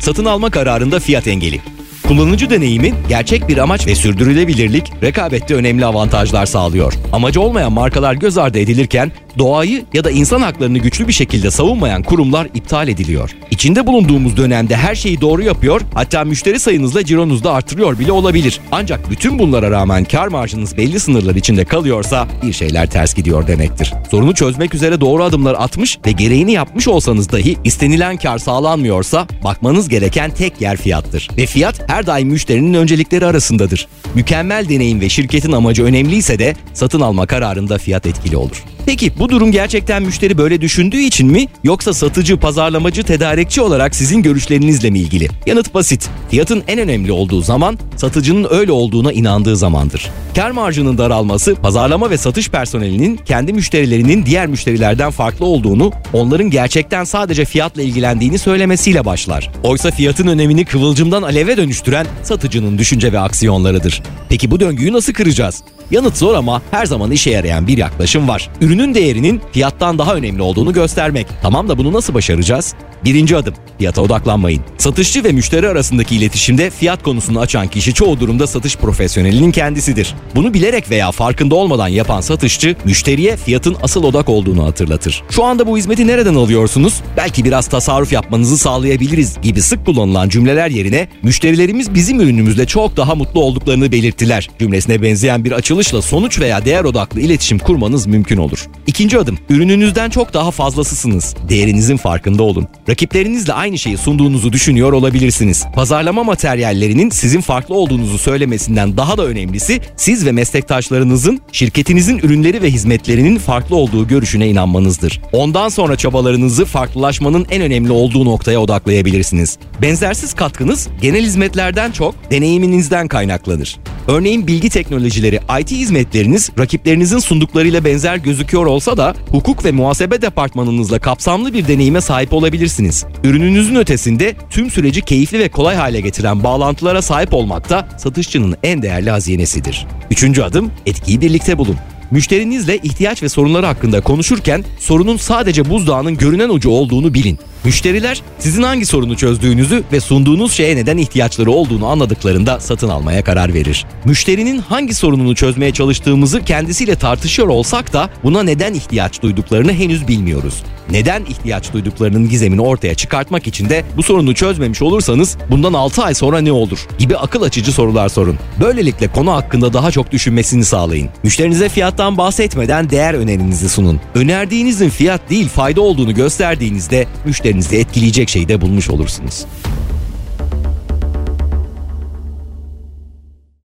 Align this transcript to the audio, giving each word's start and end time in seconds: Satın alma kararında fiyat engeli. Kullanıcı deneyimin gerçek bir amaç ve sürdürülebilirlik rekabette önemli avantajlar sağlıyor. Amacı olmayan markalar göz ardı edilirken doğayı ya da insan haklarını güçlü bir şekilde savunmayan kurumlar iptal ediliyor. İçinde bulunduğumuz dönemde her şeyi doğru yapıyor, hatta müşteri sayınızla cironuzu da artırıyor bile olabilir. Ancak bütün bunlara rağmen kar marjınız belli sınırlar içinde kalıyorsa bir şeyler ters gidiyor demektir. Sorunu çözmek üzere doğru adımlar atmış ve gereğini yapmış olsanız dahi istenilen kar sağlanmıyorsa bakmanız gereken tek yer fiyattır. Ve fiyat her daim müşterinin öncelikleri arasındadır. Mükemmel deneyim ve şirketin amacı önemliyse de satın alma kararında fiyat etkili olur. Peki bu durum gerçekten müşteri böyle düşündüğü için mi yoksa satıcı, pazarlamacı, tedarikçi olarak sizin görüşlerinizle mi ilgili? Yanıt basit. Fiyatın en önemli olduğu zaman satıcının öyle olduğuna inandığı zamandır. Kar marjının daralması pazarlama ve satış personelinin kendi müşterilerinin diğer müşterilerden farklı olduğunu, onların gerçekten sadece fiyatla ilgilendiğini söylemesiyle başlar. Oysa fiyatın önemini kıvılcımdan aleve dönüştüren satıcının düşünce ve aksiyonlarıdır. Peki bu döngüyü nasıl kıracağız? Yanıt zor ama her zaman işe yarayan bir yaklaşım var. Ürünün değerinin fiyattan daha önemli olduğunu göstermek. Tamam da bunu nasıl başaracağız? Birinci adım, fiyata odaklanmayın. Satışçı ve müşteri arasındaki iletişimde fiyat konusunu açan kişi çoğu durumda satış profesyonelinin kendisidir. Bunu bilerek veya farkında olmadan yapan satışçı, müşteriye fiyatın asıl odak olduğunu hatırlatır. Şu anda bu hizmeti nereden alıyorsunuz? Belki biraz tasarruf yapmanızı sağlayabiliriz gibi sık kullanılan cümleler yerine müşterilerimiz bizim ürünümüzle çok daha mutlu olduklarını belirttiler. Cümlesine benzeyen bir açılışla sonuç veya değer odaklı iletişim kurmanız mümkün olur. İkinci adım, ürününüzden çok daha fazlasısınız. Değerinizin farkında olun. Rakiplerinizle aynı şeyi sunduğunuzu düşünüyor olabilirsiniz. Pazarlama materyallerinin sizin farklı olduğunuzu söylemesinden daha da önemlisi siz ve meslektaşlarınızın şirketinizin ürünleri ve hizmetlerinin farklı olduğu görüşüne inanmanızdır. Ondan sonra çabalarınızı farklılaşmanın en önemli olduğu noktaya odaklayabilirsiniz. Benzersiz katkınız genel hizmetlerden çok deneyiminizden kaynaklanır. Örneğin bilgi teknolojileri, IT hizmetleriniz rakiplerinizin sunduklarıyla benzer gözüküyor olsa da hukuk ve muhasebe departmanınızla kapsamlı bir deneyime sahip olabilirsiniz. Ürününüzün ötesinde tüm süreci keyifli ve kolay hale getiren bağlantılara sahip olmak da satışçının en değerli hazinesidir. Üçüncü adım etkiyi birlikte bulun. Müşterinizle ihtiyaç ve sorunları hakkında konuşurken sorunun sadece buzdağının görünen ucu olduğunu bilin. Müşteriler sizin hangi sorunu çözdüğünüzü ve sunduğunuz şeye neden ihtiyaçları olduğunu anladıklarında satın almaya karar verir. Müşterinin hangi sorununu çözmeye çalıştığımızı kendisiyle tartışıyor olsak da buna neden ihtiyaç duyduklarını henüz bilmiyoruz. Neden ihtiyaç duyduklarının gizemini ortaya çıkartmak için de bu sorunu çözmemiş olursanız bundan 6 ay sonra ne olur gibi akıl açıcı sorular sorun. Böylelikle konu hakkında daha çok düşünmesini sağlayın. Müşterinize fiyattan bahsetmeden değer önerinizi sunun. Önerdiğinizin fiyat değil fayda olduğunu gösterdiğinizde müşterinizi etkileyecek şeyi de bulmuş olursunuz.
Satın 0.00 0.24
alma 0.24 0.50
kararında 0.50 1.00
fiyat 1.00 1.26
engeli. 1.28 1.60
Kullanıcı 2.08 2.50
deneyimin 2.50 2.94
gerçek 3.08 3.48
bir 3.48 3.58
amaç 3.58 3.86
ve 3.86 3.94
sürdürülebilirlik 3.94 4.92
rekabette 5.02 5.54
önemli 5.54 5.86
avantajlar 5.86 6.46
sağlıyor. 6.46 6.92
Amacı 7.12 7.40
olmayan 7.40 7.72
markalar 7.72 8.14
göz 8.14 8.38
ardı 8.38 8.58
edilirken 8.58 9.12
doğayı 9.38 9.84
ya 9.94 10.04
da 10.04 10.10
insan 10.10 10.40
haklarını 10.40 10.78
güçlü 10.78 11.08
bir 11.08 11.12
şekilde 11.12 11.50
savunmayan 11.50 12.02
kurumlar 12.02 12.48
iptal 12.54 12.88
ediliyor. 12.88 13.30
İçinde 13.50 13.86
bulunduğumuz 13.86 14.36
dönemde 14.36 14.76
her 14.76 14.94
şeyi 14.94 15.20
doğru 15.20 15.42
yapıyor, 15.42 15.80
hatta 15.94 16.24
müşteri 16.24 16.60
sayınızla 16.60 17.04
cironuzu 17.04 17.44
da 17.44 17.52
artırıyor 17.52 17.98
bile 17.98 18.12
olabilir. 18.12 18.60
Ancak 18.72 19.10
bütün 19.10 19.38
bunlara 19.38 19.70
rağmen 19.70 20.04
kar 20.04 20.28
marjınız 20.28 20.76
belli 20.76 21.00
sınırlar 21.00 21.34
içinde 21.34 21.64
kalıyorsa 21.64 22.28
bir 22.42 22.52
şeyler 22.52 22.90
ters 22.90 23.14
gidiyor 23.14 23.46
demektir. 23.46 23.94
Sorunu 24.10 24.34
çözmek 24.34 24.74
üzere 24.74 25.00
doğru 25.00 25.22
adımlar 25.22 25.56
atmış 25.58 25.98
ve 26.06 26.12
gereğini 26.12 26.52
yapmış 26.52 26.88
olsanız 26.88 27.32
dahi 27.32 27.56
istenilen 27.64 28.16
kar 28.16 28.38
sağlanmıyorsa 28.38 29.26
bakmanız 29.44 29.88
gereken 29.88 30.30
tek 30.30 30.60
yer 30.60 30.76
fiyattır. 30.76 31.28
Ve 31.36 31.46
fiyat 31.46 31.90
her 31.90 32.06
daim 32.06 32.28
müşterinin 32.28 32.74
öncelikleri 32.74 33.26
arasındadır. 33.26 33.88
Mükemmel 34.14 34.68
deneyim 34.68 35.00
ve 35.00 35.08
şirketin 35.08 35.52
amacı 35.52 35.84
önemliyse 35.84 36.38
de 36.38 36.56
satın 36.74 37.00
alma 37.00 37.26
kararında 37.26 37.78
fiyat 37.78 38.06
etkili 38.06 38.36
olur. 38.36 38.64
Peki 38.88 39.18
bu 39.18 39.28
durum 39.28 39.52
gerçekten 39.52 40.02
müşteri 40.02 40.38
böyle 40.38 40.60
düşündüğü 40.60 41.00
için 41.00 41.26
mi 41.26 41.46
yoksa 41.64 41.94
satıcı, 41.94 42.36
pazarlamacı, 42.36 43.02
tedarikçi 43.02 43.60
olarak 43.60 43.96
sizin 43.96 44.22
görüşlerinizle 44.22 44.90
mi 44.90 44.98
ilgili? 44.98 45.28
Yanıt 45.46 45.74
basit. 45.74 46.08
Fiyatın 46.30 46.62
en 46.68 46.78
önemli 46.78 47.12
olduğu 47.12 47.42
zaman 47.42 47.78
satıcının 47.96 48.46
öyle 48.50 48.72
olduğuna 48.72 49.12
inandığı 49.12 49.56
zamandır. 49.56 50.10
Kar 50.36 50.50
marjının 50.50 50.98
daralması 50.98 51.54
pazarlama 51.54 52.10
ve 52.10 52.18
satış 52.18 52.48
personelinin 52.48 53.16
kendi 53.16 53.52
müşterilerinin 53.52 54.26
diğer 54.26 54.46
müşterilerden 54.46 55.10
farklı 55.10 55.46
olduğunu, 55.46 55.92
onların 56.12 56.50
gerçekten 56.50 57.04
sadece 57.04 57.44
fiyatla 57.44 57.82
ilgilendiğini 57.82 58.38
söylemesiyle 58.38 59.04
başlar. 59.04 59.50
Oysa 59.62 59.90
fiyatın 59.90 60.26
önemini 60.26 60.64
kıvılcımdan 60.64 61.22
aleve 61.22 61.56
dönüştüren 61.56 62.06
satıcının 62.22 62.78
düşünce 62.78 63.12
ve 63.12 63.18
aksiyonlarıdır. 63.18 64.02
Peki 64.28 64.50
bu 64.50 64.60
döngüyü 64.60 64.92
nasıl 64.92 65.12
kıracağız? 65.12 65.62
Yanıt 65.90 66.16
zor 66.16 66.34
ama 66.34 66.62
her 66.70 66.86
zaman 66.86 67.10
işe 67.10 67.30
yarayan 67.30 67.66
bir 67.66 67.78
yaklaşım 67.78 68.28
var. 68.28 68.50
Ürünün 68.60 68.94
değerinin 68.94 69.40
fiyattan 69.52 69.98
daha 69.98 70.14
önemli 70.14 70.42
olduğunu 70.42 70.72
göstermek. 70.72 71.26
Tamam 71.42 71.68
da 71.68 71.78
bunu 71.78 71.92
nasıl 71.92 72.14
başaracağız? 72.14 72.74
Birinci 73.04 73.36
adım, 73.36 73.54
fiyata 73.78 74.02
odaklanmayın. 74.02 74.62
Satışçı 74.78 75.24
ve 75.24 75.32
müşteri 75.32 75.68
arasındaki 75.68 76.16
iletişimde 76.16 76.70
fiyat 76.70 77.02
konusunu 77.02 77.40
açan 77.40 77.68
kişi 77.68 77.94
çoğu 77.94 78.20
durumda 78.20 78.46
satış 78.46 78.76
profesyonelinin 78.76 79.52
kendisidir. 79.52 80.14
Bunu 80.34 80.54
bilerek 80.54 80.90
veya 80.90 81.12
farkında 81.12 81.54
olmadan 81.54 81.88
yapan 81.88 82.20
satışçı, 82.20 82.76
müşteriye 82.84 83.36
fiyatın 83.36 83.76
asıl 83.82 84.04
odak 84.04 84.28
olduğunu 84.28 84.64
hatırlatır. 84.66 85.22
Şu 85.30 85.44
anda 85.44 85.66
bu 85.66 85.78
hizmeti 85.78 86.06
nereden 86.06 86.34
alıyorsunuz? 86.34 87.00
Belki 87.16 87.44
biraz 87.44 87.68
tasarruf 87.68 88.12
yapmanızı 88.12 88.58
sağlayabiliriz 88.58 89.36
gibi 89.42 89.62
sık 89.62 89.86
kullanılan 89.86 90.28
cümleler 90.28 90.68
yerine 90.68 91.08
müşterilerimiz 91.22 91.94
bizim 91.94 92.20
ürünümüzle 92.20 92.66
çok 92.66 92.96
daha 92.96 93.14
mutlu 93.14 93.40
olduklarını 93.40 93.92
belirttiler. 93.92 94.50
Cümlesine 94.58 95.02
benzeyen 95.02 95.44
bir 95.44 95.52
açılışla 95.78 96.02
sonuç 96.02 96.40
veya 96.40 96.64
değer 96.64 96.84
odaklı 96.84 97.20
iletişim 97.20 97.58
kurmanız 97.58 98.06
mümkün 98.06 98.36
olur. 98.36 98.66
İkinci 98.86 99.18
adım, 99.18 99.38
ürününüzden 99.48 100.10
çok 100.10 100.34
daha 100.34 100.50
fazlasısınız. 100.50 101.34
Değerinizin 101.48 101.96
farkında 101.96 102.42
olun. 102.42 102.68
Rakiplerinizle 102.88 103.52
aynı 103.52 103.78
şeyi 103.78 103.96
sunduğunuzu 103.96 104.52
düşünüyor 104.52 104.92
olabilirsiniz. 104.92 105.66
Pazarlama 105.74 106.24
materyallerinin 106.24 107.10
sizin 107.10 107.40
farklı 107.40 107.74
olduğunuzu 107.74 108.18
söylemesinden 108.18 108.96
daha 108.96 109.18
da 109.18 109.24
önemlisi 109.24 109.80
siz 109.96 110.26
ve 110.26 110.32
meslektaşlarınızın 110.32 111.40
şirketinizin 111.52 112.18
ürünleri 112.18 112.62
ve 112.62 112.70
hizmetlerinin 112.70 113.38
farklı 113.38 113.76
olduğu 113.76 114.08
görüşüne 114.08 114.48
inanmanızdır. 114.48 115.20
Ondan 115.32 115.68
sonra 115.68 115.96
çabalarınızı 115.96 116.64
farklılaşmanın 116.64 117.46
en 117.50 117.62
önemli 117.62 117.92
olduğu 117.92 118.24
noktaya 118.24 118.60
odaklayabilirsiniz. 118.60 119.58
Benzersiz 119.82 120.34
katkınız 120.34 120.88
genel 121.02 121.22
hizmetlerden 121.22 121.90
çok 121.90 122.14
deneyiminizden 122.30 123.08
kaynaklanır. 123.08 123.78
Örneğin 124.08 124.46
bilgi 124.46 124.68
teknolojileri, 124.70 125.40
IT 125.60 125.70
hizmetleriniz 125.70 126.50
rakiplerinizin 126.58 127.18
sunduklarıyla 127.18 127.84
benzer 127.84 128.16
gözüküyor 128.16 128.66
olsa 128.66 128.96
da 128.96 129.14
hukuk 129.30 129.64
ve 129.64 129.72
muhasebe 129.72 130.22
departmanınızla 130.22 130.98
kapsamlı 130.98 131.54
bir 131.54 131.68
deneyime 131.68 132.00
sahip 132.00 132.32
olabilirsiniz. 132.32 133.04
Ürününüzün 133.24 133.74
ötesinde 133.74 134.34
tüm 134.50 134.70
süreci 134.70 135.02
keyifli 135.02 135.38
ve 135.38 135.48
kolay 135.48 135.76
hale 135.76 136.00
getiren 136.00 136.44
bağlantılara 136.44 137.02
sahip 137.02 137.34
olmak 137.34 137.70
da 137.70 137.88
satışçının 137.98 138.56
en 138.62 138.82
değerli 138.82 139.10
hazinesidir. 139.10 139.86
Üçüncü 140.10 140.42
adım 140.42 140.70
etkiyi 140.86 141.20
birlikte 141.20 141.58
bulun. 141.58 141.76
Müşterinizle 142.10 142.76
ihtiyaç 142.76 143.22
ve 143.22 143.28
sorunları 143.28 143.66
hakkında 143.66 144.00
konuşurken 144.00 144.64
sorunun 144.78 145.16
sadece 145.16 145.70
buzdağının 145.70 146.16
görünen 146.16 146.48
ucu 146.48 146.70
olduğunu 146.70 147.14
bilin. 147.14 147.38
Müşteriler 147.64 148.22
sizin 148.38 148.62
hangi 148.62 148.86
sorunu 148.86 149.16
çözdüğünüzü 149.16 149.84
ve 149.92 150.00
sunduğunuz 150.00 150.52
şeye 150.52 150.76
neden 150.76 150.98
ihtiyaçları 150.98 151.50
olduğunu 151.50 151.86
anladıklarında 151.86 152.60
satın 152.60 152.88
almaya 152.88 153.24
karar 153.24 153.54
verir. 153.54 153.86
Müşterinin 154.04 154.58
hangi 154.58 154.94
sorununu 154.94 155.34
çözmeye 155.34 155.72
çalıştığımızı 155.72 156.44
kendisiyle 156.44 156.96
tartışıyor 156.96 157.48
olsak 157.48 157.92
da 157.92 158.10
buna 158.24 158.42
neden 158.42 158.74
ihtiyaç 158.74 159.22
duyduklarını 159.22 159.72
henüz 159.72 160.08
bilmiyoruz. 160.08 160.62
Neden 160.90 161.24
ihtiyaç 161.24 161.72
duyduklarının 161.72 162.28
gizemini 162.28 162.60
ortaya 162.60 162.94
çıkartmak 162.94 163.46
için 163.46 163.68
de 163.68 163.84
bu 163.96 164.02
sorunu 164.02 164.34
çözmemiş 164.34 164.82
olursanız 164.82 165.36
bundan 165.50 165.72
6 165.72 166.02
ay 166.02 166.14
sonra 166.14 166.40
ne 166.40 166.52
olur 166.52 166.86
gibi 166.98 167.16
akıl 167.16 167.42
açıcı 167.42 167.72
sorular 167.72 168.08
sorun. 168.08 168.38
Böylelikle 168.60 169.08
konu 169.08 169.32
hakkında 169.32 169.72
daha 169.72 169.90
çok 169.90 170.12
düşünmesini 170.12 170.64
sağlayın. 170.64 171.08
Müşterinize 171.22 171.68
fiyattan 171.68 172.18
bahsetmeden 172.18 172.90
değer 172.90 173.14
önerinizi 173.14 173.68
sunun. 173.68 174.00
Önerdiğinizin 174.14 174.88
fiyat 174.88 175.30
değil 175.30 175.48
fayda 175.48 175.80
olduğunu 175.80 176.14
gösterdiğinizde 176.14 177.06
müşterinizi 177.48 177.76
etkileyecek 177.76 178.28
şeyi 178.28 178.48
de 178.48 178.60
bulmuş 178.60 178.90
olursunuz. 178.90 179.46